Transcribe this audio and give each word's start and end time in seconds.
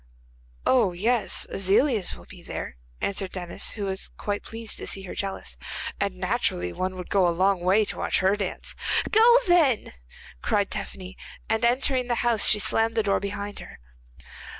'Oh 0.65 0.93
yes, 0.93 1.45
Aziliez 1.53 2.15
will 2.15 2.25
be 2.25 2.41
there,' 2.41 2.75
answered 3.01 3.31
Denis, 3.33 3.73
who 3.73 3.83
was 3.85 4.09
quite 4.17 4.41
pleased 4.41 4.79
to 4.79 4.87
see 4.87 5.03
her 5.03 5.13
jealous, 5.13 5.57
'and 5.99 6.15
naturally 6.17 6.73
one 6.73 6.95
would 6.95 7.11
go 7.11 7.27
a 7.27 7.29
long 7.29 7.59
way 7.61 7.85
to 7.85 7.99
watch 7.99 8.17
her 8.17 8.35
dance.' 8.35 8.73
'Go 9.11 9.37
then!' 9.47 9.93
cried 10.41 10.71
Tephany, 10.71 11.17
and 11.47 11.63
entering 11.63 12.07
the 12.07 12.15
house 12.25 12.47
she 12.47 12.57
slammed 12.57 12.95
the 12.97 13.03
door 13.03 13.19
behind 13.19 13.59
her. 13.59 13.77